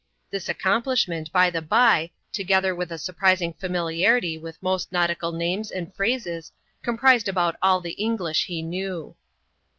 [0.31, 5.69] This accom plishment, hj the hjf tc^ther with a surprising familiarity with most nautical names
[5.69, 9.15] and phrases, comprised about all the English he knew.